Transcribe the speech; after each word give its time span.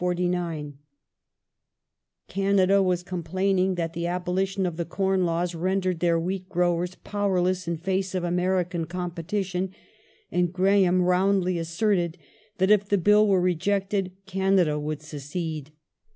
'^'^^ 0.01 0.73
Canada 2.27 2.81
was 2.81 3.03
complaining 3.03 3.75
that 3.75 3.93
the 3.93 4.07
abolition 4.07 4.65
of 4.65 4.75
the 4.75 4.83
Corn 4.83 5.25
Laws 5.27 5.53
rendered 5.53 5.99
their 5.99 6.19
wheat 6.19 6.49
growers 6.49 6.95
powerless 7.03 7.67
in 7.67 7.77
face 7.77 8.15
of 8.15 8.23
American 8.23 8.85
com 8.85 9.11
petition, 9.11 9.69
and 10.31 10.51
Graham 10.51 11.03
roundly 11.03 11.59
asserted 11.59 12.17
that 12.57 12.71
if 12.71 12.89
the 12.89 12.97
Bill 12.97 13.27
were 13.27 13.39
rejected 13.41 14.11
Canada 14.25 14.79
would 14.79 15.03
secede. 15.03 15.69